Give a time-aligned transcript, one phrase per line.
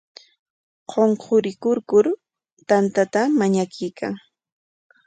[0.91, 2.05] Qunqurikuykur
[2.67, 4.13] tantata mañakuykan.